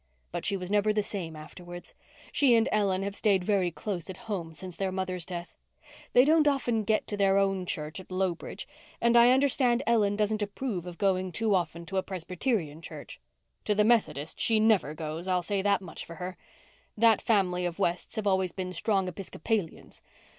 But 0.31 0.45
she 0.47 0.57
was 0.57 0.71
never 0.71 0.91
the 0.91 1.03
same 1.03 1.35
afterwards. 1.35 1.93
She 2.31 2.55
and 2.55 2.67
Ellen 2.71 3.03
have 3.03 3.15
stayed 3.15 3.43
very 3.43 3.69
close 3.69 4.09
at 4.09 4.17
home 4.25 4.51
since 4.51 4.75
their 4.75 4.91
mother's 4.91 5.27
death. 5.27 5.53
They 6.13 6.25
don't 6.25 6.47
often 6.47 6.81
get 6.85 7.05
to 7.05 7.15
their 7.15 7.37
own 7.37 7.67
church 7.67 7.99
at 7.99 8.09
Lowbridge 8.11 8.67
and 8.99 9.15
I 9.15 9.29
understand 9.29 9.83
Ellen 9.85 10.15
doesn't 10.15 10.41
approve 10.41 10.87
of 10.87 10.97
going 10.97 11.31
too 11.31 11.53
often 11.53 11.85
to 11.85 11.97
a 11.97 12.01
Presbyterian 12.01 12.81
church. 12.81 13.19
To 13.65 13.75
the 13.75 13.83
Methodist 13.83 14.39
she 14.39 14.59
never 14.59 14.95
goes, 14.95 15.27
I'll 15.27 15.43
say 15.43 15.61
that 15.61 15.81
much 15.81 16.03
for 16.03 16.15
her. 16.15 16.35
That 16.97 17.21
family 17.21 17.67
of 17.67 17.77
Wests 17.77 18.15
have 18.15 18.25
always 18.25 18.51
been 18.53 18.73
strong 18.73 19.07
Episcopalians. 19.07 20.01